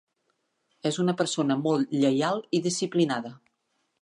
[0.91, 3.37] És una persona molt lleial i disciplinada.